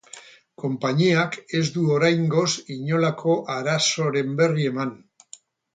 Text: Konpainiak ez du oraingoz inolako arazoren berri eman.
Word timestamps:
Konpainiak 0.61 1.37
ez 1.59 1.61
du 1.77 1.85
oraingoz 1.97 2.49
inolako 2.79 3.39
arazoren 3.59 4.37
berri 4.41 4.69
eman. 4.73 5.01